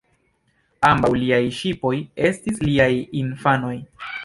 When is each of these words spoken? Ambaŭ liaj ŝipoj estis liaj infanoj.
Ambaŭ 0.89 1.11
liaj 1.23 1.41
ŝipoj 1.59 1.93
estis 2.31 2.59
liaj 2.71 2.91
infanoj. 3.23 3.79